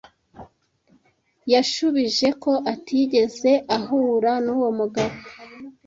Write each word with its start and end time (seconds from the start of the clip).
Yashubije 1.53 2.27
ko 2.43 2.51
atigeze 2.73 3.51
ahura 3.77 4.31
nuwo 4.43 4.69
mugabo. 4.79 5.15